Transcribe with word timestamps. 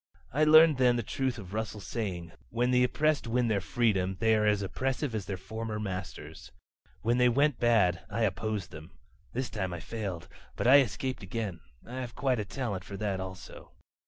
"I 0.33 0.45
learned 0.45 0.79
then 0.79 0.95
the 0.95 1.03
truth 1.03 1.37
of 1.37 1.53
Russell's 1.53 1.85
saying: 1.85 2.31
'When 2.49 2.71
the 2.71 2.83
oppressed 2.83 3.27
win 3.27 3.49
their 3.49 3.61
freedom 3.61 4.17
they 4.19 4.33
are 4.33 4.47
as 4.47 4.63
oppressive 4.63 5.13
as 5.13 5.27
their 5.27 5.37
former 5.37 5.79
masters.' 5.79 6.51
When 7.03 7.19
they 7.19 7.29
went 7.29 7.59
bad, 7.59 8.01
I 8.09 8.23
opposed 8.23 8.71
them. 8.71 8.97
This 9.33 9.51
time 9.51 9.73
I 9.73 9.79
failed. 9.79 10.27
But 10.55 10.65
I 10.65 10.79
escaped 10.79 11.21
again. 11.21 11.59
I 11.87 11.97
have 11.99 12.15
quite 12.15 12.39
a 12.39 12.45
talent 12.45 12.83
for 12.83 12.97
that 12.97 13.19
also. 13.19 13.73